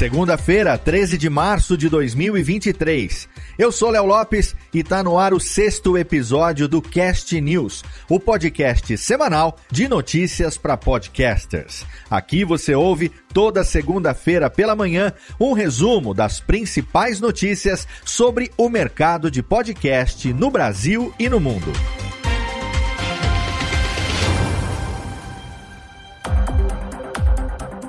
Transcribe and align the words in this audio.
Segunda-feira, 0.00 0.78
13 0.78 1.18
de 1.18 1.28
março 1.28 1.76
de 1.76 1.86
2023. 1.90 3.28
Eu 3.58 3.70
sou 3.70 3.90
Léo 3.90 4.06
Lopes 4.06 4.56
e 4.72 4.82
tá 4.82 5.02
no 5.02 5.18
ar 5.18 5.34
o 5.34 5.38
sexto 5.38 5.98
episódio 5.98 6.66
do 6.66 6.80
Cast 6.80 7.38
News, 7.38 7.84
o 8.08 8.18
podcast 8.18 8.96
semanal 8.96 9.58
de 9.70 9.86
notícias 9.88 10.56
para 10.56 10.74
podcasters. 10.74 11.84
Aqui 12.10 12.46
você 12.46 12.74
ouve 12.74 13.10
toda 13.34 13.62
segunda-feira 13.62 14.48
pela 14.48 14.74
manhã 14.74 15.12
um 15.38 15.52
resumo 15.52 16.14
das 16.14 16.40
principais 16.40 17.20
notícias 17.20 17.86
sobre 18.02 18.50
o 18.56 18.70
mercado 18.70 19.30
de 19.30 19.42
podcast 19.42 20.32
no 20.32 20.50
Brasil 20.50 21.12
e 21.18 21.28
no 21.28 21.38
mundo. 21.38 21.70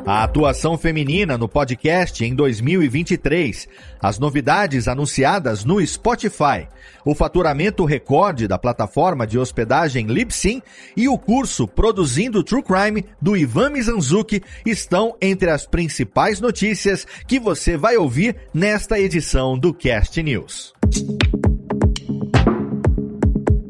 A 0.05 0.23
atuação 0.23 0.77
feminina 0.77 1.37
no 1.37 1.47
podcast 1.47 2.25
em 2.25 2.33
2023, 2.33 3.67
as 4.01 4.17
novidades 4.17 4.87
anunciadas 4.87 5.63
no 5.63 5.85
Spotify, 5.85 6.67
o 7.05 7.13
faturamento 7.13 7.85
recorde 7.85 8.47
da 8.47 8.57
plataforma 8.57 9.27
de 9.27 9.37
hospedagem 9.37 10.07
Libsyn 10.07 10.61
e 10.97 11.07
o 11.07 11.17
curso 11.17 11.67
Produzindo 11.67 12.43
True 12.43 12.63
Crime 12.63 13.05
do 13.21 13.37
Ivan 13.37 13.69
Mizanzuki 13.69 14.41
estão 14.65 15.15
entre 15.21 15.51
as 15.51 15.67
principais 15.67 16.41
notícias 16.41 17.05
que 17.27 17.39
você 17.39 17.77
vai 17.77 17.95
ouvir 17.95 18.35
nesta 18.53 18.99
edição 18.99 19.57
do 19.57 19.71
Cast 19.71 20.21
News. 20.23 20.73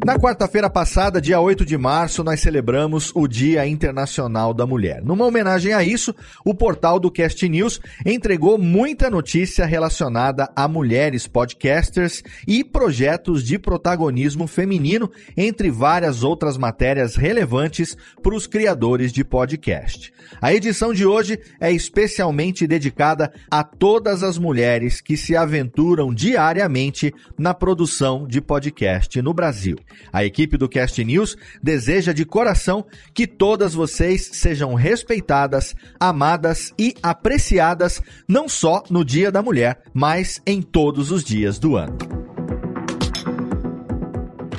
Na 0.04 0.18
quarta-feira 0.18 0.68
passada, 0.68 1.22
dia 1.22 1.40
8 1.40 1.64
de 1.64 1.78
março, 1.78 2.24
nós 2.24 2.40
celebramos 2.40 3.12
o 3.14 3.28
Dia 3.28 3.68
Internacional 3.68 4.52
da 4.52 4.66
Mulher. 4.66 5.00
Numa 5.04 5.28
homenagem 5.28 5.74
a 5.74 5.84
isso, 5.84 6.16
o 6.44 6.56
portal 6.56 7.00
do 7.00 7.12
Cast 7.12 7.48
News 7.48 7.80
entregou 8.04 8.58
muita 8.58 9.12
notícia 9.12 9.64
relacionada 9.64 10.52
a 10.56 10.68
mulheres 10.68 11.28
podcasters 11.28 12.24
e 12.48 12.64
projetos 12.64 13.46
de 13.46 13.60
protagonismo 13.60 14.48
feminino, 14.48 15.08
entre 15.38 15.70
várias 15.70 16.24
outras 16.24 16.58
matérias 16.58 17.16
relevantes 17.16 17.96
para 18.24 18.34
os 18.34 18.48
criadores 18.48 19.14
de 19.14 19.24
podcast. 19.24 20.12
A 20.42 20.52
edição 20.52 20.96
de 20.96 21.06
hoje 21.06 21.40
é 21.60 21.72
especialmente 21.72 22.66
dedicada 22.66 23.32
a 23.52 23.64
todas 23.64 24.24
as 24.24 24.40
mulheres 24.40 25.00
que 25.00 25.16
se 25.16 25.36
aventuram 25.36 26.12
diariamente 26.12 27.14
na 27.38 27.54
produção 27.54 28.26
de 28.28 28.42
podcast 28.42 29.22
no 29.22 29.32
Brasil. 29.32 29.78
A 30.12 30.24
equipe 30.24 30.58
do 30.58 30.70
Cast 30.70 31.04
News 31.04 31.36
deseja 31.62 32.14
de 32.14 32.26
coração 32.26 32.86
que 33.14 33.28
todas 33.28 33.74
vocês 33.74 34.30
sejam 34.34 34.74
respeitadas, 34.74 35.76
amadas 36.00 36.74
e 36.78 36.96
apreciadas 37.02 38.02
não 38.28 38.48
só 38.48 38.84
no 38.90 39.04
Dia 39.04 39.32
da 39.32 39.42
Mulher, 39.42 39.82
mas 39.94 40.42
em 40.46 40.62
todos 40.62 41.12
os 41.12 41.24
dias 41.24 41.60
do 41.60 41.76
ano. 41.76 42.31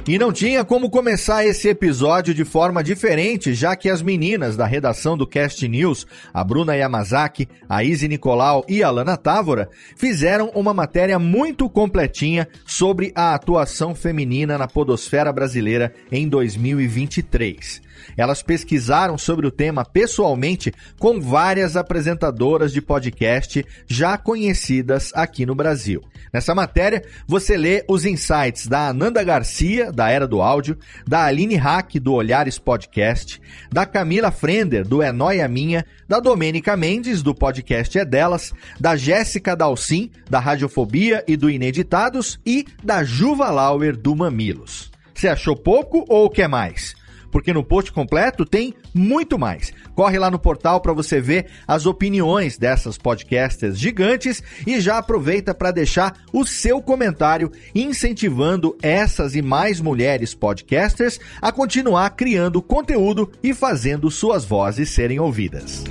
E 0.09 0.19
não 0.19 0.33
tinha 0.33 0.65
como 0.65 0.91
começar 0.91 1.47
esse 1.47 1.69
episódio 1.69 2.35
de 2.35 2.45
forma 2.45 2.83
diferente, 2.83 3.55
já 3.55 3.77
que 3.77 3.89
as 3.89 4.03
meninas 4.03 4.57
da 4.57 4.67
redação 4.67 5.17
do 5.17 5.25
Cast 5.25 5.67
News, 5.69 6.09
a 6.35 6.43
Bruna 6.43 6.75
Yamazaki, 6.75 7.49
a 7.69 7.85
Izzy 7.85 8.09
Nicolau 8.09 8.65
e 8.69 8.83
a 8.83 8.91
Lana 8.91 9.17
Távora, 9.17 9.71
fizeram 9.97 10.51
uma 10.57 10.75
matéria 10.75 11.21
muito 11.21 11.71
completinha 11.71 12.49
sobre 12.67 13.13
a 13.15 13.33
atuação 13.33 13.95
feminina 13.95 14.59
na 14.59 14.67
podosfera 14.67 15.33
brasileira 15.33 15.95
em 16.11 16.29
2023. 16.29 17.81
Elas 18.17 18.43
pesquisaram 18.43 19.17
sobre 19.17 19.47
o 19.47 19.51
tema 19.51 19.85
pessoalmente 19.85 20.73
com 20.99 21.21
várias 21.21 21.77
apresentadoras 21.77 22.73
de 22.73 22.81
podcast 22.81 23.65
já 23.87 24.19
conhecidas 24.19 25.13
aqui 25.15 25.47
no 25.47 25.55
Brasil. 25.55 26.03
Nessa 26.33 26.55
matéria, 26.55 27.05
você 27.27 27.57
lê 27.57 27.85
os 27.89 28.05
insights 28.05 28.67
da 28.67 28.89
Ananda 28.89 29.23
Garcia, 29.23 29.92
da 29.93 30.09
Era 30.11 30.27
do 30.27 30.41
Áudio, 30.41 30.77
da 31.07 31.25
Aline 31.25 31.57
Hack, 31.57 31.95
do 32.01 32.15
Olhares 32.15 32.59
Podcast, 32.59 33.41
da 33.71 33.87
Camila 33.87 34.31
Frender, 34.31 34.87
do 34.87 35.03
É 35.03 35.13
Noia 35.13 35.47
Minha, 35.47 35.85
da 36.09 36.19
Domênica 36.19 36.77
Mendes, 36.77 37.23
do 37.23 37.35
podcast 37.35 37.99
É 37.99 38.05
Delas, 38.05 38.53
da 38.81 38.97
Jéssica 38.97 39.55
Dalcin, 39.55 40.11
da 40.29 40.39
Radiofobia 40.39 41.25
e 41.29 41.37
do 41.37 41.51
Ineditados, 41.51 42.41
e 42.45 42.67
da 42.83 43.05
Juva 43.05 43.51
Lauer, 43.51 43.97
do 43.97 44.17
Mamilos. 44.17 44.91
Você 45.15 45.29
achou 45.29 45.55
pouco 45.55 46.05
ou 46.09 46.29
quer 46.29 46.49
mais? 46.49 46.95
porque 47.33 47.53
no 47.53 47.65
post 47.65 47.91
completo 47.91 48.45
tem 48.45 48.75
muito 48.95 49.39
mais. 49.39 49.73
Corre 49.95 50.19
lá 50.19 50.31
no 50.31 50.39
portal 50.39 50.81
para 50.81 50.93
você 50.93 51.21
ver 51.21 51.47
as 51.67 51.87
opiniões 51.87 52.57
dessas 52.57 52.97
podcasters 52.97 53.79
gigantes 53.79 54.43
e 54.67 54.81
já 54.81 54.99
aproveita 54.99 55.55
para 55.55 55.71
deixar 55.71 56.17
o 56.33 56.45
seu 56.45 56.81
comentário 56.81 57.51
incentivando 57.75 58.77
essas 58.83 59.35
e 59.35 59.43
mais 59.43 59.81
mulheres 59.81 60.35
podcasters 60.35 61.19
a 61.41 61.53
continuar 61.53 62.11
criando 62.11 62.63
conteúdo 62.63 63.31
e 63.43 63.53
fazendo 63.53 64.11
suas 64.11 64.45
vozes 64.45 64.91
serem 64.91 65.21
ouvidas. 65.21 65.85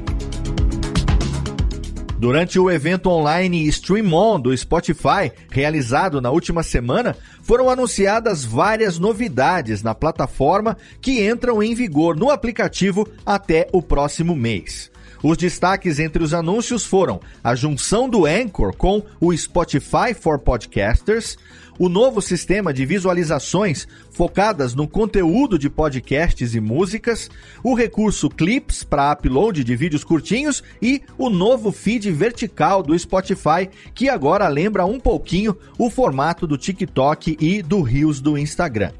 Durante 2.21 2.59
o 2.59 2.69
evento 2.69 3.09
online 3.09 3.67
Stream 3.69 4.13
On 4.13 4.39
do 4.39 4.55
Spotify, 4.55 5.31
realizado 5.49 6.21
na 6.21 6.29
última 6.29 6.61
semana, 6.61 7.17
foram 7.41 7.67
anunciadas 7.67 8.45
várias 8.45 8.99
novidades 8.99 9.81
na 9.81 9.95
plataforma 9.95 10.77
que 11.01 11.27
entram 11.27 11.63
em 11.63 11.73
vigor 11.73 12.15
no 12.15 12.29
aplicativo 12.29 13.07
até 13.25 13.67
o 13.71 13.81
próximo 13.81 14.35
mês. 14.35 14.90
Os 15.23 15.37
destaques 15.37 15.99
entre 15.99 16.23
os 16.23 16.33
anúncios 16.33 16.83
foram 16.83 17.19
a 17.43 17.53
junção 17.53 18.09
do 18.09 18.25
Anchor 18.25 18.75
com 18.75 19.03
o 19.19 19.35
Spotify 19.35 20.15
for 20.19 20.39
Podcasters, 20.39 21.37
o 21.77 21.87
novo 21.87 22.21
sistema 22.21 22.73
de 22.73 22.85
visualizações 22.85 23.87
focadas 24.11 24.73
no 24.73 24.87
conteúdo 24.87 25.59
de 25.59 25.69
podcasts 25.69 26.55
e 26.55 26.59
músicas, 26.59 27.29
o 27.63 27.75
recurso 27.75 28.29
Clips 28.29 28.83
para 28.83 29.11
upload 29.11 29.63
de 29.63 29.75
vídeos 29.75 30.03
curtinhos 30.03 30.63
e 30.81 31.01
o 31.17 31.29
novo 31.29 31.71
feed 31.71 32.11
vertical 32.11 32.81
do 32.81 32.97
Spotify, 32.97 33.69
que 33.93 34.09
agora 34.09 34.47
lembra 34.47 34.85
um 34.85 34.99
pouquinho 34.99 35.55
o 35.77 35.89
formato 35.89 36.47
do 36.47 36.57
TikTok 36.57 37.37
e 37.39 37.61
do 37.61 37.81
Reels 37.81 38.19
do 38.19 38.37
Instagram. 38.37 38.91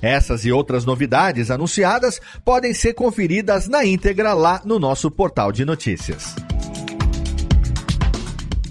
Essas 0.00 0.44
e 0.44 0.52
outras 0.52 0.84
novidades 0.84 1.50
anunciadas 1.50 2.20
podem 2.44 2.72
ser 2.74 2.94
conferidas 2.94 3.68
na 3.68 3.84
íntegra 3.84 4.32
lá 4.34 4.60
no 4.64 4.78
nosso 4.78 5.10
portal 5.10 5.52
de 5.52 5.64
notícias. 5.64 6.34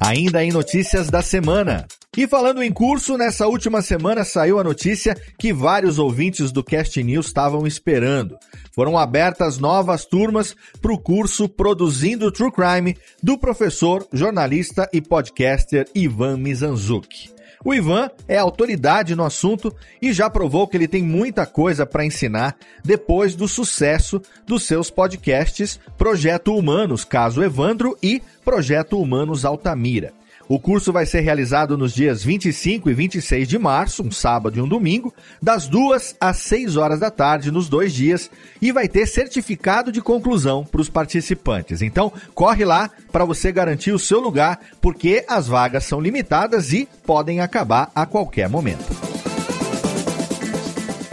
Ainda 0.00 0.42
em 0.42 0.50
notícias 0.50 1.08
da 1.08 1.22
semana. 1.22 1.86
E 2.16 2.26
falando 2.26 2.60
em 2.60 2.72
curso, 2.72 3.16
nessa 3.16 3.46
última 3.46 3.80
semana 3.82 4.24
saiu 4.24 4.58
a 4.58 4.64
notícia 4.64 5.16
que 5.38 5.52
vários 5.52 5.96
ouvintes 5.96 6.50
do 6.50 6.64
Cast 6.64 7.00
News 7.00 7.26
estavam 7.26 7.68
esperando. 7.68 8.36
Foram 8.72 8.98
abertas 8.98 9.58
novas 9.58 10.04
turmas 10.04 10.56
para 10.82 10.92
o 10.92 10.98
curso 10.98 11.48
Produzindo 11.48 12.32
True 12.32 12.50
Crime 12.50 12.96
do 13.22 13.38
professor, 13.38 14.04
jornalista 14.12 14.88
e 14.92 15.00
podcaster 15.00 15.86
Ivan 15.94 16.36
Mizanzuki. 16.38 17.30
O 17.64 17.72
Ivan 17.72 18.10
é 18.26 18.38
autoridade 18.38 19.14
no 19.14 19.24
assunto 19.24 19.72
e 20.02 20.12
já 20.12 20.28
provou 20.28 20.66
que 20.66 20.76
ele 20.76 20.88
tem 20.88 21.04
muita 21.04 21.46
coisa 21.46 21.86
para 21.86 22.04
ensinar 22.04 22.56
depois 22.82 23.36
do 23.36 23.46
sucesso 23.46 24.20
dos 24.44 24.64
seus 24.64 24.90
podcasts 24.90 25.78
Projeto 25.96 26.56
Humanos 26.56 27.04
Caso 27.04 27.40
Evandro 27.40 27.96
e 28.02 28.20
Projeto 28.44 28.98
Humanos 28.98 29.44
Altamira. 29.44 30.12
O 30.50 30.58
curso 30.58 30.92
vai 30.92 31.06
ser 31.06 31.20
realizado 31.20 31.78
nos 31.78 31.94
dias 31.94 32.24
25 32.24 32.90
e 32.90 32.92
26 32.92 33.46
de 33.46 33.56
março, 33.56 34.02
um 34.02 34.10
sábado 34.10 34.58
e 34.58 34.60
um 34.60 34.66
domingo, 34.66 35.14
das 35.40 35.68
2 35.68 36.16
às 36.20 36.38
6 36.38 36.76
horas 36.76 36.98
da 36.98 37.08
tarde 37.08 37.52
nos 37.52 37.68
dois 37.68 37.94
dias 37.94 38.28
e 38.60 38.72
vai 38.72 38.88
ter 38.88 39.06
certificado 39.06 39.92
de 39.92 40.02
conclusão 40.02 40.64
para 40.64 40.80
os 40.80 40.88
participantes. 40.88 41.82
Então, 41.82 42.12
corre 42.34 42.64
lá 42.64 42.90
para 43.12 43.24
você 43.24 43.52
garantir 43.52 43.92
o 43.92 43.98
seu 43.98 44.18
lugar, 44.18 44.58
porque 44.80 45.24
as 45.28 45.46
vagas 45.46 45.84
são 45.84 46.00
limitadas 46.00 46.72
e 46.72 46.88
podem 47.06 47.38
acabar 47.38 47.88
a 47.94 48.04
qualquer 48.04 48.48
momento. 48.48 49.09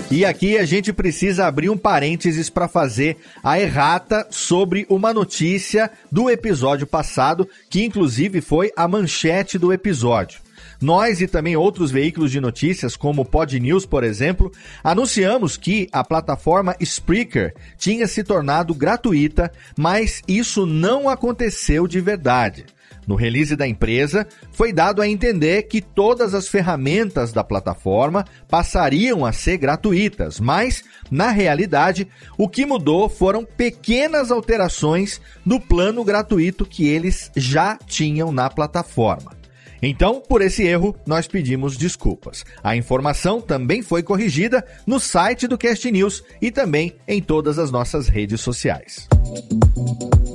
E 0.10 0.24
aqui 0.24 0.58
a 0.58 0.66
gente 0.66 0.94
precisa 0.94 1.46
abrir 1.46 1.70
um 1.70 1.78
parênteses 1.78 2.50
para 2.50 2.70
fazer 2.70 3.18
a 3.44 3.60
errata 3.60 4.26
sobre 4.30 4.86
uma 4.90 5.14
notícia 5.14 5.92
do 6.10 6.30
episódio 6.30 6.88
passado, 6.88 7.48
que 7.70 7.84
inclusive 7.84 8.40
foi 8.40 8.72
a 8.76 8.88
manchete 8.88 9.58
do 9.58 9.74
episódio. 9.74 10.40
Nós 10.80 11.20
e 11.20 11.28
também 11.28 11.58
outros 11.58 11.92
veículos 11.92 12.32
de 12.32 12.40
notícias, 12.40 12.96
como 12.96 13.24
o 13.24 13.26
Pod 13.26 13.60
News, 13.60 13.86
por 13.86 14.04
exemplo, 14.04 14.50
anunciamos 14.82 15.58
que 15.58 15.90
a 15.92 16.04
plataforma 16.06 16.76
Spreaker 16.80 17.54
tinha 17.78 18.08
se 18.08 18.24
tornado 18.24 18.74
gratuita, 18.74 19.52
mas 19.78 20.22
isso 20.26 20.66
não 20.66 21.10
aconteceu 21.10 21.86
de 21.86 22.00
verdade. 22.00 22.66
No 23.08 23.16
release 23.16 23.56
da 23.56 23.66
empresa, 23.66 24.28
foi 24.52 24.74
dado 24.74 25.02
a 25.02 25.08
entender 25.08 25.64
que 25.64 25.82
todas 25.82 26.34
as 26.34 26.50
ferramentas 26.50 27.32
da 27.32 27.44
plataforma 27.44 28.26
passariam 28.50 29.26
a 29.26 29.32
ser 29.32 29.58
gratuitas, 29.58 30.42
mas, 30.42 30.84
na 31.10 31.32
realidade, 31.32 32.08
o 32.38 32.50
que 32.50 32.66
mudou 32.66 33.08
foram 33.08 33.46
pequenas 33.46 34.30
alterações 34.30 35.22
no 35.46 35.58
plano 35.58 36.04
gratuito 36.04 36.66
que 36.66 36.86
eles 36.86 37.32
já 37.34 37.78
tinham 37.78 38.30
na 38.32 38.50
plataforma. 38.50 39.38
Então, 39.82 40.20
por 40.20 40.42
esse 40.42 40.64
erro, 40.64 40.96
nós 41.06 41.28
pedimos 41.28 41.78
desculpas. 41.78 42.44
A 42.64 42.76
informação 42.76 43.40
também 43.40 43.82
foi 43.82 44.02
corrigida 44.02 44.66
no 44.86 45.00
site 45.00 45.48
do 45.48 45.58
Cast 45.58 45.90
News 45.92 46.24
e 46.42 46.52
também 46.52 46.96
em 47.08 47.22
todas 47.22 47.60
as 47.60 47.72
nossas 47.72 48.08
redes 48.08 48.42
sociais. 48.42 49.08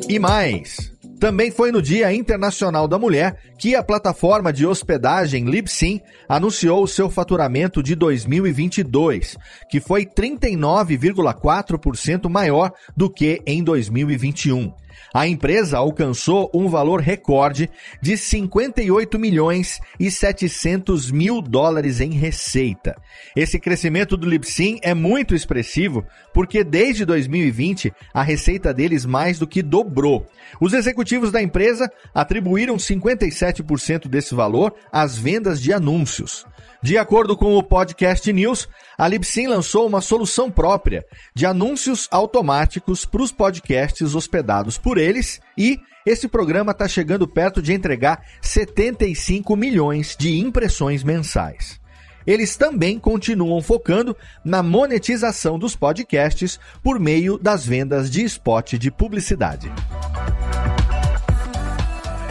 E 0.08 0.18
mais, 0.18 0.91
também 1.22 1.50
foi 1.52 1.70
no 1.70 1.80
Dia 1.80 2.12
Internacional 2.12 2.88
da 2.88 2.98
Mulher 2.98 3.36
que 3.56 3.76
a 3.76 3.82
plataforma 3.84 4.52
de 4.52 4.66
hospedagem 4.66 5.44
Libsyn 5.44 6.00
anunciou 6.28 6.82
o 6.82 6.88
seu 6.88 7.08
faturamento 7.08 7.80
de 7.80 7.94
2022, 7.94 9.38
que 9.70 9.78
foi 9.78 10.04
39,4% 10.04 12.28
maior 12.28 12.72
do 12.96 13.08
que 13.08 13.40
em 13.46 13.62
2021 13.62 14.72
a 15.12 15.26
empresa 15.26 15.78
alcançou 15.78 16.50
um 16.54 16.68
valor 16.68 17.00
recorde 17.00 17.68
de 18.00 18.16
58 18.16 19.18
milhões 19.18 19.80
e 19.98 20.10
700 20.10 21.10
mil 21.10 21.42
dólares 21.42 22.00
em 22.00 22.12
receita. 22.12 22.96
Esse 23.36 23.58
crescimento 23.58 24.16
do 24.16 24.28
Libsyn 24.28 24.78
é 24.82 24.94
muito 24.94 25.34
expressivo 25.34 26.04
porque 26.32 26.64
desde 26.64 27.04
2020 27.04 27.92
a 28.12 28.22
receita 28.22 28.72
deles 28.72 29.04
mais 29.04 29.38
do 29.38 29.46
que 29.46 29.62
dobrou. 29.62 30.26
Os 30.60 30.72
executivos 30.72 31.30
da 31.30 31.42
empresa 31.42 31.90
atribuíram 32.14 32.76
57% 32.76 34.08
desse 34.08 34.34
valor 34.34 34.74
às 34.90 35.16
vendas 35.16 35.60
de 35.60 35.72
anúncios. 35.72 36.46
De 36.82 36.98
acordo 36.98 37.36
com 37.36 37.54
o 37.56 37.62
Podcast 37.62 38.30
News, 38.32 38.68
a 38.98 39.06
Libsyn 39.06 39.46
lançou 39.46 39.86
uma 39.86 40.00
solução 40.00 40.50
própria 40.50 41.06
de 41.32 41.46
anúncios 41.46 42.08
automáticos 42.10 43.04
para 43.04 43.22
os 43.22 43.30
podcasts 43.30 44.16
hospedados 44.16 44.78
por 44.78 44.98
eles 44.98 45.40
e 45.56 45.78
esse 46.04 46.26
programa 46.26 46.72
está 46.72 46.88
chegando 46.88 47.28
perto 47.28 47.62
de 47.62 47.72
entregar 47.72 48.26
75 48.40 49.54
milhões 49.54 50.16
de 50.18 50.36
impressões 50.36 51.04
mensais. 51.04 51.80
Eles 52.26 52.56
também 52.56 52.98
continuam 52.98 53.62
focando 53.62 54.16
na 54.44 54.60
monetização 54.60 55.60
dos 55.60 55.76
podcasts 55.76 56.58
por 56.82 56.98
meio 56.98 57.38
das 57.38 57.64
vendas 57.64 58.10
de 58.10 58.24
spot 58.24 58.72
de 58.72 58.90
publicidade. 58.90 59.70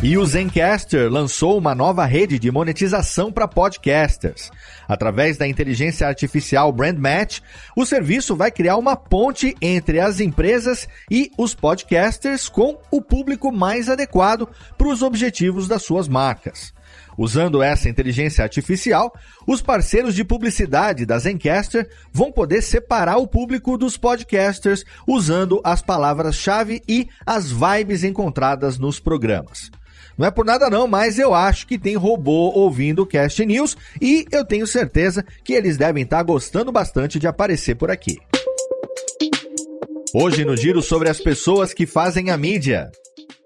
E 0.04 0.18
o 0.18 0.26
Zencaster 0.26 1.12
lançou 1.12 1.56
uma 1.56 1.76
nova 1.76 2.06
rede 2.06 2.40
de 2.40 2.50
monetização 2.50 3.32
para 3.32 3.48
podcasters. 3.48 4.50
Através 4.88 5.38
da 5.38 5.48
inteligência 5.48 6.08
artificial 6.08 6.72
Brand 6.72 6.98
Match, 6.98 7.40
o 7.76 7.86
serviço 7.86 8.36
vai 8.36 8.50
criar 8.50 8.78
uma 8.78 8.96
ponte 8.96 9.56
entre 9.62 10.00
as 10.00 10.20
empresas 10.20 10.90
e 11.10 11.32
os 11.38 11.54
podcasters 11.54 12.50
com 12.50 12.80
o 12.90 13.00
público 13.00 13.52
mais 13.52 13.90
adequado 13.90 14.50
para 14.76 14.88
os 14.88 15.04
objetivos 15.04 15.68
das 15.68 15.84
suas 15.84 16.08
marcas. 16.08 16.74
Usando 17.16 17.62
essa 17.62 17.88
inteligência 17.88 18.44
artificial, 18.44 19.14
os 19.46 19.62
parceiros 19.62 20.16
de 20.16 20.24
publicidade 20.24 21.06
da 21.06 21.20
Zencaster 21.20 21.88
vão 22.12 22.32
poder 22.32 22.64
separar 22.64 23.18
o 23.18 23.28
público 23.28 23.78
dos 23.78 23.98
podcasters 23.98 24.84
usando 25.08 25.62
as 25.64 25.84
palavras-chave 25.84 26.82
e 26.88 27.08
as 27.24 27.52
vibes 27.52 28.04
encontradas 28.04 28.80
nos 28.80 29.00
programas. 29.00 29.70
Não 30.22 30.28
é 30.28 30.30
por 30.30 30.46
nada 30.46 30.70
não, 30.70 30.86
mas 30.88 31.18
eu 31.18 31.34
acho 31.34 31.66
que 31.66 31.80
tem 31.80 31.96
robô 31.96 32.52
ouvindo 32.54 33.02
o 33.02 33.08
Cast 33.08 33.44
News 33.44 33.76
e 34.00 34.24
eu 34.32 34.46
tenho 34.46 34.68
certeza 34.68 35.26
que 35.44 35.52
eles 35.52 35.78
devem 35.78 36.04
estar 36.04 36.22
gostando 36.22 36.72
bastante 36.72 37.18
de 37.18 37.26
aparecer 37.26 37.74
por 37.74 37.90
aqui. 37.90 38.20
Hoje 40.14 40.46
no 40.46 40.56
giro 40.56 40.80
sobre 40.80 41.10
as 41.10 41.20
pessoas 41.20 41.74
que 41.74 41.88
fazem 41.88 42.30
a 42.30 42.38
mídia. 42.38 42.92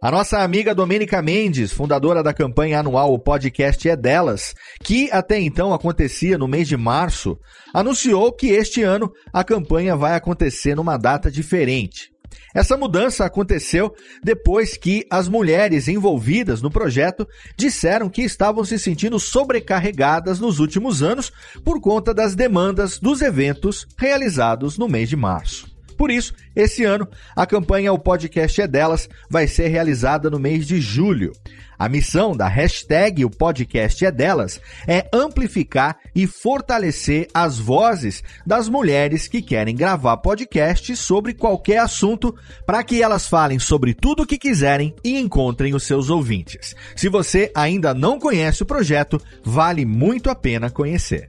A 0.01 0.12
nossa 0.12 0.39
amiga 0.39 0.75
Domênica 0.75 1.22
Mendes, 1.22 1.72
fundadora 1.72 2.22
da 2.22 2.34
campanha 2.34 2.82
anual 2.82 3.13
O 3.13 3.20
Podcast 3.20 3.88
é 3.88 3.96
Delas, 3.96 4.53
que 4.84 5.10
até 5.13 5.39
então 5.39 5.74
acontecia 5.74 6.38
no 6.38 6.46
mês 6.46 6.67
de 6.67 6.75
março, 6.75 7.39
anunciou 7.74 8.34
que 8.34 8.48
este 8.48 8.84
ano 8.84 9.10
a 9.32 9.46
campanha 9.46 9.96
vai 9.96 10.13
acontecer 10.13 10.75
numa 10.75 10.98
data 10.98 11.32
diferente. 11.32 12.14
Essa 12.54 12.77
mudança 12.77 13.25
aconteceu 13.25 13.94
depois 14.24 14.77
que 14.77 15.06
as 15.10 15.27
mulheres 15.27 15.88
envolvidas 15.88 16.62
no 16.62 16.72
projeto 16.72 17.27
disseram 17.58 18.10
que 18.10 18.22
estavam 18.22 18.63
se 18.63 18.80
sentindo 18.80 19.20
sobrecarregadas 19.20 20.39
nos 20.39 20.60
últimos 20.60 21.04
anos 21.04 21.32
por 21.63 21.82
conta 21.82 22.13
das 22.13 22.36
demandas 22.36 22.98
dos 23.00 23.22
eventos 23.22 23.88
realizados 23.98 24.77
no 24.77 24.88
mês 24.88 25.10
de 25.10 25.15
março. 25.15 25.75
Por 25.97 26.11
isso, 26.11 26.33
esse 26.55 26.83
ano, 26.83 27.07
a 27.35 27.45
campanha 27.45 27.93
O 27.93 27.99
Podcast 27.99 28.61
é 28.61 28.67
Delas 28.67 29.09
vai 29.29 29.47
ser 29.47 29.67
realizada 29.67 30.29
no 30.29 30.39
mês 30.39 30.67
de 30.67 30.79
julho. 30.79 31.31
A 31.77 31.89
missão 31.89 32.35
da 32.35 32.47
hashtag 32.47 33.25
O 33.25 33.29
Podcast 33.29 34.05
é 34.05 34.11
Delas 34.11 34.61
é 34.87 35.07
amplificar 35.13 35.97
e 36.15 36.25
fortalecer 36.25 37.27
as 37.33 37.59
vozes 37.59 38.23
das 38.45 38.69
mulheres 38.69 39.27
que 39.27 39.41
querem 39.41 39.75
gravar 39.75 40.17
podcasts 40.17 40.97
sobre 40.99 41.33
qualquer 41.33 41.79
assunto 41.79 42.33
para 42.65 42.83
que 42.83 43.01
elas 43.03 43.27
falem 43.27 43.59
sobre 43.59 43.93
tudo 43.93 44.23
o 44.23 44.25
que 44.25 44.37
quiserem 44.37 44.95
e 45.03 45.19
encontrem 45.19 45.73
os 45.73 45.83
seus 45.83 46.09
ouvintes. 46.09 46.75
Se 46.95 47.09
você 47.09 47.51
ainda 47.53 47.93
não 47.93 48.19
conhece 48.19 48.63
o 48.63 48.65
projeto, 48.65 49.21
vale 49.43 49.85
muito 49.85 50.29
a 50.29 50.35
pena 50.35 50.69
conhecer. 50.69 51.27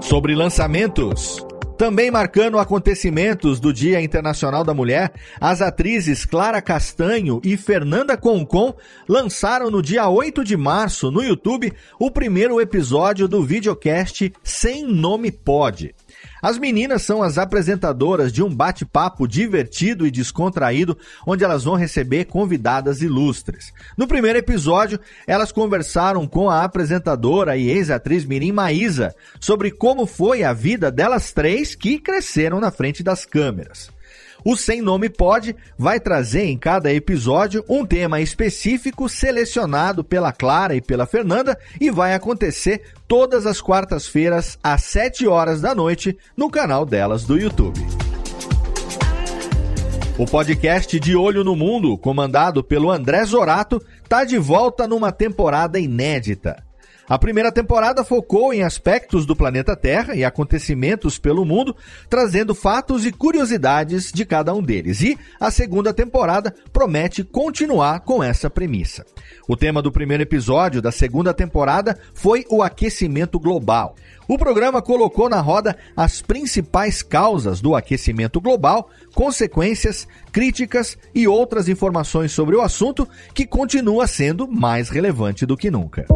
Sobre 0.00 0.34
lançamentos. 0.34 1.44
Também 1.76 2.08
marcando 2.08 2.58
acontecimentos 2.58 3.58
do 3.58 3.72
Dia 3.72 4.00
Internacional 4.00 4.62
da 4.62 4.72
Mulher, 4.72 5.12
as 5.40 5.60
atrizes 5.60 6.24
Clara 6.24 6.62
Castanho 6.62 7.40
e 7.42 7.56
Fernanda 7.56 8.16
Concon 8.16 8.74
lançaram 9.08 9.70
no 9.70 9.82
dia 9.82 10.08
8 10.08 10.44
de 10.44 10.56
março 10.56 11.10
no 11.10 11.22
YouTube 11.22 11.72
o 11.98 12.10
primeiro 12.10 12.60
episódio 12.60 13.26
do 13.26 13.42
videocast 13.42 14.32
Sem 14.42 14.86
Nome 14.86 15.32
Pode. 15.32 15.94
As 16.44 16.58
meninas 16.58 17.00
são 17.00 17.22
as 17.22 17.38
apresentadoras 17.38 18.30
de 18.30 18.42
um 18.42 18.54
bate-papo 18.54 19.26
divertido 19.26 20.06
e 20.06 20.10
descontraído, 20.10 20.94
onde 21.26 21.42
elas 21.42 21.64
vão 21.64 21.74
receber 21.74 22.26
convidadas 22.26 23.00
ilustres. 23.00 23.72
No 23.96 24.06
primeiro 24.06 24.38
episódio, 24.38 25.00
elas 25.26 25.50
conversaram 25.50 26.26
com 26.26 26.50
a 26.50 26.62
apresentadora 26.62 27.56
e 27.56 27.70
ex-atriz 27.70 28.26
Mirim 28.26 28.52
Maísa 28.52 29.14
sobre 29.40 29.70
como 29.70 30.04
foi 30.04 30.42
a 30.42 30.52
vida 30.52 30.92
delas 30.92 31.32
três 31.32 31.74
que 31.74 31.98
cresceram 31.98 32.60
na 32.60 32.70
frente 32.70 33.02
das 33.02 33.24
câmeras. 33.24 33.93
O 34.44 34.56
Sem 34.56 34.82
Nome 34.82 35.08
Pode 35.08 35.56
vai 35.78 35.98
trazer 35.98 36.44
em 36.44 36.58
cada 36.58 36.92
episódio 36.92 37.64
um 37.66 37.86
tema 37.86 38.20
específico 38.20 39.08
selecionado 39.08 40.04
pela 40.04 40.32
Clara 40.32 40.76
e 40.76 40.82
pela 40.82 41.06
Fernanda 41.06 41.58
e 41.80 41.90
vai 41.90 42.12
acontecer 42.12 42.82
todas 43.08 43.46
as 43.46 43.62
quartas-feiras 43.62 44.58
às 44.62 44.84
7 44.84 45.26
horas 45.26 45.62
da 45.62 45.74
noite 45.74 46.18
no 46.36 46.50
canal 46.50 46.84
delas 46.84 47.24
do 47.24 47.38
YouTube. 47.38 47.80
O 50.18 50.26
podcast 50.26 51.00
De 51.00 51.16
Olho 51.16 51.42
no 51.42 51.56
Mundo, 51.56 51.96
comandado 51.96 52.62
pelo 52.62 52.90
André 52.90 53.24
Zorato, 53.24 53.82
está 54.02 54.24
de 54.24 54.36
volta 54.36 54.86
numa 54.86 55.10
temporada 55.10 55.80
inédita. 55.80 56.62
A 57.06 57.18
primeira 57.18 57.52
temporada 57.52 58.02
focou 58.02 58.54
em 58.54 58.62
aspectos 58.62 59.26
do 59.26 59.36
planeta 59.36 59.76
Terra 59.76 60.14
e 60.14 60.24
acontecimentos 60.24 61.18
pelo 61.18 61.44
mundo, 61.44 61.76
trazendo 62.08 62.54
fatos 62.54 63.04
e 63.04 63.12
curiosidades 63.12 64.10
de 64.10 64.24
cada 64.24 64.54
um 64.54 64.62
deles. 64.62 65.02
E 65.02 65.18
a 65.38 65.50
segunda 65.50 65.92
temporada 65.92 66.54
promete 66.72 67.22
continuar 67.22 68.00
com 68.00 68.22
essa 68.22 68.48
premissa. 68.48 69.04
O 69.46 69.54
tema 69.54 69.82
do 69.82 69.92
primeiro 69.92 70.22
episódio 70.22 70.80
da 70.80 70.90
segunda 70.90 71.34
temporada 71.34 71.98
foi 72.14 72.46
o 72.48 72.62
aquecimento 72.62 73.38
global. 73.38 73.94
O 74.26 74.38
programa 74.38 74.80
colocou 74.80 75.28
na 75.28 75.42
roda 75.42 75.76
as 75.94 76.22
principais 76.22 77.02
causas 77.02 77.60
do 77.60 77.76
aquecimento 77.76 78.40
global, 78.40 78.88
consequências, 79.14 80.08
críticas 80.32 80.96
e 81.14 81.28
outras 81.28 81.68
informações 81.68 82.32
sobre 82.32 82.56
o 82.56 82.62
assunto 82.62 83.06
que 83.34 83.46
continua 83.46 84.06
sendo 84.06 84.48
mais 84.48 84.88
relevante 84.88 85.44
do 85.44 85.54
que 85.54 85.70
nunca. 85.70 86.06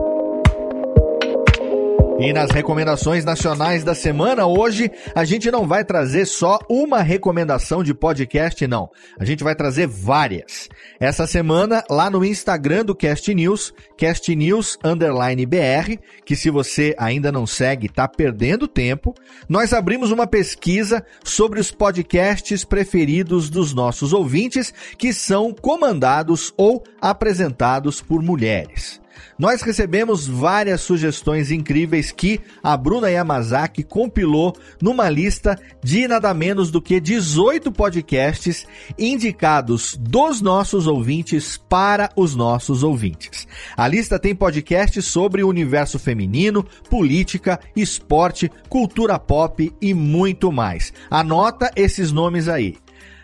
E 2.20 2.32
nas 2.32 2.50
recomendações 2.50 3.24
nacionais 3.24 3.84
da 3.84 3.94
semana, 3.94 4.44
hoje 4.44 4.90
a 5.14 5.24
gente 5.24 5.52
não 5.52 5.68
vai 5.68 5.84
trazer 5.84 6.26
só 6.26 6.58
uma 6.68 7.00
recomendação 7.00 7.80
de 7.80 7.94
podcast, 7.94 8.66
não. 8.66 8.90
A 9.20 9.24
gente 9.24 9.44
vai 9.44 9.54
trazer 9.54 9.86
várias. 9.86 10.68
Essa 10.98 11.28
semana, 11.28 11.84
lá 11.88 12.10
no 12.10 12.24
Instagram 12.24 12.84
do 12.84 12.92
Cast 12.92 13.32
News, 13.32 13.72
Cast 13.96 14.34
News 14.34 14.76
Underline 14.82 15.46
BR, 15.46 15.96
que 16.24 16.34
se 16.34 16.50
você 16.50 16.92
ainda 16.98 17.30
não 17.30 17.46
segue, 17.46 17.88
tá 17.88 18.08
perdendo 18.08 18.66
tempo, 18.66 19.14
nós 19.48 19.72
abrimos 19.72 20.10
uma 20.10 20.26
pesquisa 20.26 21.04
sobre 21.22 21.60
os 21.60 21.70
podcasts 21.70 22.64
preferidos 22.64 23.48
dos 23.48 23.72
nossos 23.72 24.12
ouvintes, 24.12 24.74
que 24.98 25.12
são 25.12 25.54
comandados 25.54 26.52
ou 26.56 26.82
apresentados 27.00 28.00
por 28.00 28.20
mulheres. 28.20 29.00
Nós 29.38 29.62
recebemos 29.62 30.26
várias 30.26 30.80
sugestões 30.80 31.50
incríveis 31.50 32.10
que 32.10 32.40
a 32.62 32.76
Bruna 32.76 33.10
Yamazaki 33.10 33.82
compilou 33.82 34.54
numa 34.80 35.08
lista 35.08 35.58
de 35.82 36.08
nada 36.08 36.32
menos 36.34 36.70
do 36.70 36.82
que 36.82 37.00
18 37.00 37.70
podcasts 37.72 38.66
indicados 38.98 39.96
dos 39.98 40.40
nossos 40.40 40.86
ouvintes 40.86 41.56
para 41.56 42.10
os 42.16 42.34
nossos 42.34 42.82
ouvintes. 42.82 43.46
A 43.76 43.86
lista 43.86 44.18
tem 44.18 44.34
podcasts 44.34 45.04
sobre 45.04 45.42
o 45.42 45.48
universo 45.48 45.98
feminino, 45.98 46.64
política, 46.90 47.60
esporte, 47.76 48.50
cultura 48.68 49.18
pop 49.18 49.72
e 49.80 49.94
muito 49.94 50.50
mais. 50.50 50.92
Anota 51.10 51.70
esses 51.76 52.12
nomes 52.12 52.48
aí. 52.48 52.76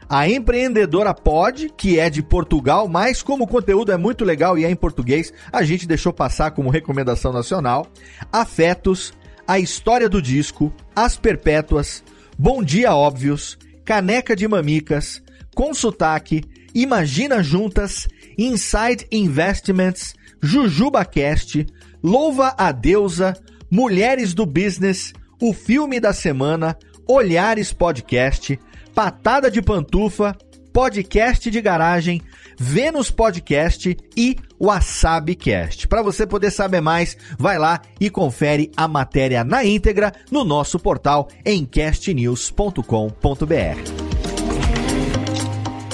A 0.09 0.29
Empreendedora 0.29 1.15
Pod, 1.15 1.73
que 1.77 1.99
é 1.99 2.11
de 2.11 2.23
Portugal, 2.23 2.87
mas 2.89 3.23
como 3.23 3.45
o 3.45 3.49
conteúdo 3.49 3.91
é 3.91 3.97
muito 3.97 4.25
legal 4.25 4.59
e 4.59 4.65
é 4.65 4.71
em 4.71 4.77
português, 4.77 5.33
a 5.53 5.63
gente 5.63 5.87
deixou 5.87 6.13
passar 6.13 6.51
como 6.51 6.71
recomendação 6.71 7.33
nacional. 7.33 7.87
Afetos, 8.33 9.13
A 9.47 9.59
História 9.59 10.09
do 10.09 10.21
Disco, 10.21 10.73
As 10.95 11.17
Perpétuas, 11.17 12.05
Bom 12.39 12.63
Dia 12.63 12.95
Óbvios, 12.95 13.59
Caneca 13.85 14.37
de 14.37 14.47
Mamicas, 14.47 15.23
Com 15.55 15.73
Sotaque, 15.73 16.45
Imagina 16.75 17.43
Juntas, 17.43 18.09
Inside 18.37 19.07
Investments, 19.11 20.15
JujubaCast, 20.43 21.67
Louva 22.03 22.55
a 22.59 22.71
Deusa, 22.73 23.35
Mulheres 23.71 24.35
do 24.35 24.45
Business, 24.45 25.13
O 25.41 25.53
Filme 25.53 25.99
da 25.99 26.13
Semana, 26.13 26.77
Olhares 27.07 27.73
Podcast, 27.73 28.59
Patada 28.95 29.51
de 29.51 29.61
Pantufa, 29.61 30.37
Podcast 30.73 31.51
de 31.51 31.61
Garagem, 31.61 32.23
Vênus 32.57 33.11
Podcast 33.11 33.97
e 34.17 34.37
WasabiCast. 34.61 35.89
Para 35.89 36.03
você 36.03 36.25
poder 36.25 36.53
saber 36.53 36.81
mais, 36.81 37.17
vai 37.37 37.59
lá 37.59 37.81
e 38.01 38.09
confere 38.09 38.71
a 38.77 38.87
matéria 38.87 39.43
na 39.43 39.65
íntegra 39.65 40.13
no 40.31 40.45
nosso 40.45 40.79
portal 40.79 41.29
em 41.45 41.67
castnews.com.br. 41.67 42.85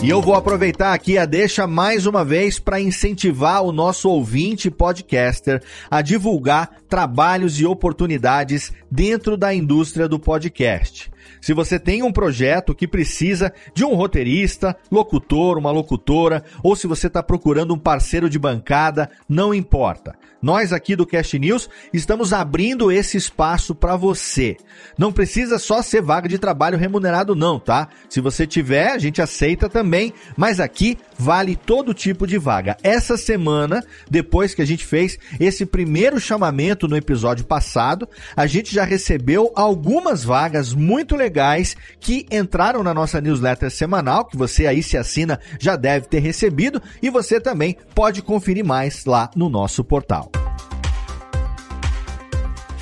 E 0.02 0.08
eu 0.08 0.22
vou 0.22 0.34
aproveitar 0.34 0.94
aqui 0.94 1.18
a 1.18 1.26
deixa 1.26 1.66
mais 1.66 2.06
uma 2.06 2.24
vez 2.24 2.58
para 2.58 2.80
incentivar 2.80 3.62
o 3.62 3.70
nosso 3.70 4.08
ouvinte 4.08 4.70
podcaster 4.70 5.62
a 5.90 6.00
divulgar 6.00 6.70
trabalhos 6.88 7.60
e 7.60 7.66
oportunidades 7.66 8.72
dentro 8.90 9.36
da 9.36 9.54
indústria 9.54 10.08
do 10.08 10.18
podcast. 10.18 11.10
Se 11.40 11.54
você 11.54 11.78
tem 11.78 12.02
um 12.02 12.12
projeto 12.12 12.74
que 12.74 12.86
precisa 12.86 13.52
de 13.74 13.84
um 13.84 13.94
roteirista, 13.94 14.76
locutor, 14.90 15.56
uma 15.58 15.70
locutora, 15.70 16.44
ou 16.62 16.76
se 16.76 16.86
você 16.86 17.06
está 17.06 17.22
procurando 17.22 17.74
um 17.74 17.78
parceiro 17.78 18.28
de 18.28 18.38
bancada, 18.38 19.10
não 19.28 19.54
importa. 19.54 20.14
Nós 20.42 20.72
aqui 20.72 20.96
do 20.96 21.06
Cast 21.06 21.38
News 21.38 21.68
estamos 21.92 22.32
abrindo 22.32 22.90
esse 22.90 23.16
espaço 23.16 23.74
para 23.74 23.94
você. 23.94 24.56
Não 24.96 25.12
precisa 25.12 25.58
só 25.58 25.82
ser 25.82 26.00
vaga 26.00 26.28
de 26.28 26.38
trabalho 26.38 26.78
remunerado, 26.78 27.34
não, 27.34 27.58
tá? 27.58 27.88
Se 28.08 28.20
você 28.20 28.46
tiver, 28.46 28.92
a 28.92 28.98
gente 28.98 29.20
aceita 29.20 29.68
também, 29.68 30.14
mas 30.36 30.58
aqui 30.58 30.96
vale 31.18 31.56
todo 31.56 31.92
tipo 31.92 32.26
de 32.26 32.38
vaga. 32.38 32.76
Essa 32.82 33.18
semana, 33.18 33.84
depois 34.10 34.54
que 34.54 34.62
a 34.62 34.64
gente 34.64 34.86
fez 34.86 35.18
esse 35.38 35.66
primeiro 35.66 36.18
chamamento 36.18 36.88
no 36.88 36.96
episódio 36.96 37.44
passado, 37.44 38.08
a 38.34 38.46
gente 38.46 38.74
já 38.74 38.84
recebeu 38.84 39.52
algumas 39.54 40.24
vagas 40.24 40.72
muito 40.72 41.16
legais 41.16 41.76
que 41.98 42.26
entraram 42.30 42.82
na 42.82 42.94
nossa 42.94 43.20
newsletter 43.20 43.70
semanal, 43.70 44.24
que 44.24 44.38
você 44.38 44.66
aí 44.66 44.82
se 44.82 44.96
assina 44.96 45.38
já 45.58 45.76
deve 45.76 46.06
ter 46.06 46.20
recebido, 46.20 46.80
e 47.02 47.10
você 47.10 47.38
também 47.38 47.76
pode 47.94 48.22
conferir 48.22 48.64
mais 48.64 49.04
lá 49.04 49.30
no 49.36 49.50
nosso 49.50 49.84
portal. 49.84 50.29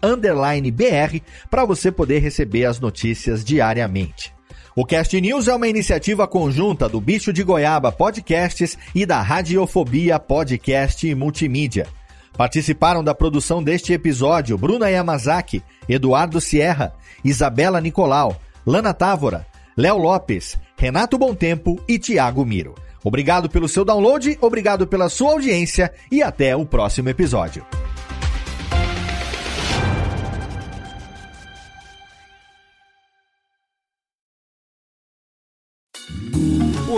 para 1.51 1.65
você 1.65 1.91
poder 1.91 2.19
receber 2.19 2.65
as 2.65 2.81
notícias 2.81 3.45
diariamente. 3.45 4.33
O 4.75 4.85
Cast 4.85 5.21
News 5.21 5.49
é 5.49 5.55
uma 5.55 5.69
iniciativa 5.69 6.29
conjunta 6.29 6.89
do 6.89 7.01
Bicho 7.01 7.33
de 7.33 7.43
Goiaba 7.43 7.91
Podcasts 7.91 8.79
e 8.95 9.05
da 9.05 9.21
Radiofobia 9.21 10.19
Podcast 10.19 11.07
e 11.07 11.15
Multimídia. 11.15 11.87
Participaram 12.37 13.03
da 13.03 13.15
produção 13.15 13.63
deste 13.63 13.93
episódio 13.93 14.57
Bruna 14.57 14.89
Yamazaki, 14.89 15.63
Eduardo 15.89 16.41
Sierra, 16.41 16.95
Isabela 17.25 17.81
Nicolau, 17.81 18.41
Lana 18.65 18.95
Távora, 18.95 19.47
Léo 19.77 19.99
Lopes, 19.99 20.59
Renato 20.77 21.19
Tempo 21.35 21.83
e 21.89 21.99
Tiago 21.99 22.45
Miro. 22.45 22.75
Obrigado 23.03 23.49
pelo 23.49 23.69
seu 23.69 23.85
download, 23.85 24.37
obrigado 24.41 24.87
pela 24.87 25.09
sua 25.09 25.33
audiência 25.33 25.93
e 26.11 26.23
até 26.23 26.55
o 26.55 26.67
próximo 26.67 27.09
episódio. 27.09 27.65